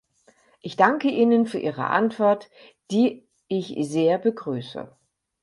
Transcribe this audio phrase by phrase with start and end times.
[0.61, 2.49] Ich danke Ihnen für Ihre Antwort,
[2.89, 4.89] die ich sehr begrüße.